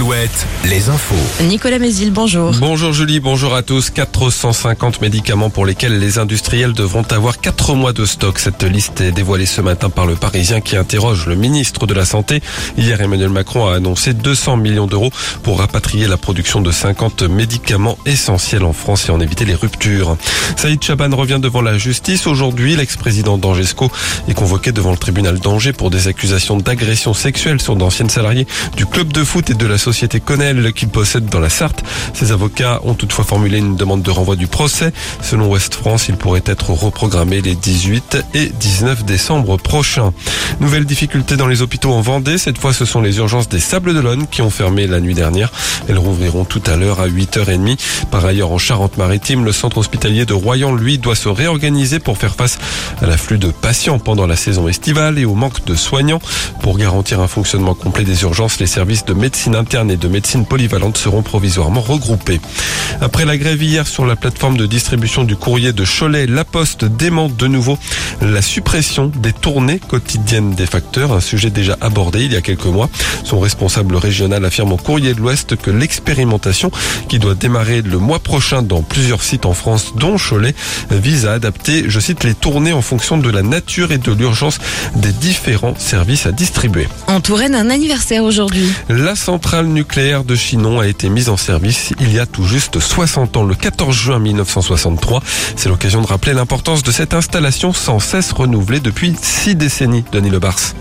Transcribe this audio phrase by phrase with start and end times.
[0.00, 1.44] Alouette, les infos.
[1.44, 2.52] Nicolas Mézil, bonjour.
[2.58, 3.90] Bonjour Julie, bonjour à tous.
[3.90, 8.38] 450 médicaments pour lesquels les industriels devront avoir 4 mois de stock.
[8.38, 12.06] Cette liste est dévoilée ce matin par le Parisien qui interroge le ministre de la
[12.06, 12.40] Santé.
[12.78, 15.10] Hier, Emmanuel Macron a annoncé 200 millions d'euros
[15.42, 20.16] pour rapatrier la production de 50 médicaments essentiels en France et en éviter les ruptures.
[20.56, 22.26] Saïd Chaban revient devant la justice.
[22.26, 23.92] Aujourd'hui, l'ex-président d'Angesco
[24.28, 28.46] est convoqué devant le tribunal d'Angers pour des accusations d'agression sexuelle sur d'anciennes salariés
[28.78, 29.89] du club de foot et de la société
[30.24, 31.82] Connell qu'il possède dans la Sarthe.
[32.14, 34.92] Ses avocats ont toutefois formulé une demande de renvoi du procès.
[35.22, 40.12] Selon Ouest France, il pourrait être reprogrammé les 18 et 19 décembre prochains.
[40.60, 42.38] Nouvelle difficulté dans les hôpitaux en Vendée.
[42.38, 45.50] Cette fois, ce sont les urgences des Sables d'Olonne qui ont fermé la nuit dernière.
[45.88, 47.78] Elles rouvriront tout à l'heure à 8h30.
[48.10, 52.34] Par ailleurs, en Charente-Maritime, le centre hospitalier de Royan, lui, doit se réorganiser pour faire
[52.34, 52.58] face
[53.02, 56.20] à l'afflux de patients pendant la saison estivale et au manque de soignants.
[56.60, 60.46] Pour garantir un fonctionnement complet des urgences, les services de médecine interne et de médecine
[60.46, 62.40] polyvalente seront provisoirement regroupés.
[63.00, 66.84] Après la grève hier sur la plateforme de distribution du courrier de Cholet, La Poste
[66.84, 67.78] dément de nouveau
[68.20, 72.66] la suppression des tournées quotidiennes des facteurs, un sujet déjà abordé il y a quelques
[72.66, 72.90] mois.
[73.22, 76.72] Son responsable régional affirme au courrier de l'Ouest que l'expérimentation,
[77.08, 80.54] qui doit démarrer le mois prochain dans plusieurs sites en France, dont Cholet,
[80.90, 84.58] vise à adapter, je cite, les tournées en fonction de la nature et de l'urgence
[84.96, 86.88] des différents services à distribuer.
[87.06, 88.68] En Touraine, un anniversaire aujourd'hui.
[88.88, 92.80] La centrale nucléaire de Chinon a été mise en service il y a tout juste
[92.80, 95.22] 60 ans, le 14 juin 1963.
[95.56, 100.30] C'est l'occasion de rappeler l'importance de cette installation sans cesse renouvelée depuis six décennies, Denis
[100.30, 100.74] Lebars.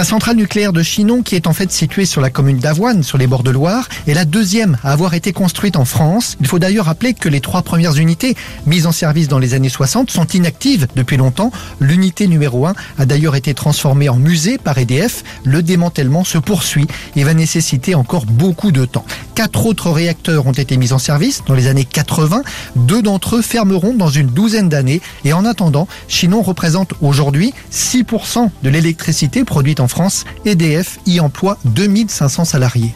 [0.00, 3.18] La centrale nucléaire de Chinon, qui est en fait située sur la commune d'Avoine, sur
[3.18, 6.38] les bords de Loire, est la deuxième à avoir été construite en France.
[6.40, 8.34] Il faut d'ailleurs rappeler que les trois premières unités
[8.64, 11.52] mises en service dans les années 60 sont inactives depuis longtemps.
[11.80, 15.22] L'unité numéro 1 a d'ailleurs été transformée en musée par EDF.
[15.44, 19.04] Le démantèlement se poursuit et va nécessiter encore beaucoup de temps.
[19.34, 22.42] Quatre autres réacteurs ont été mis en service dans les années 80.
[22.74, 25.02] Deux d'entre eux fermeront dans une douzaine d'années.
[25.26, 30.24] Et en attendant, Chinon représente aujourd'hui 6% de l'électricité produite en France.
[30.44, 32.94] EDF y emploie 2500 salariés.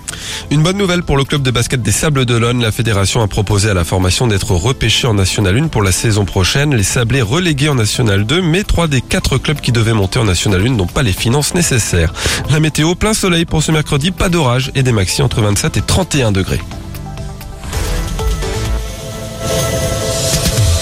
[0.51, 2.61] Une bonne nouvelle pour le club de basket des Sables d'Olonne.
[2.63, 6.25] La fédération a proposé à la formation d'être repêché en National 1 pour la saison
[6.25, 6.75] prochaine.
[6.75, 10.25] Les Sablés relégués en National 2, mais trois des quatre clubs qui devaient monter en
[10.25, 12.13] National 1 n'ont pas les finances nécessaires.
[12.51, 15.83] La météo, plein soleil pour ce mercredi, pas d'orage et des maxi entre 27 et
[15.83, 16.61] 31 degrés.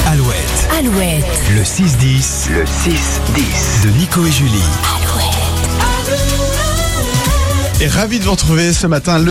[0.07, 1.25] Alouette, Alouette.
[1.55, 2.51] le 6-10.
[2.51, 3.85] Le 6-10.
[3.85, 4.51] De Nico et Julie.
[7.81, 9.19] Et ravi de vous retrouver ce matin.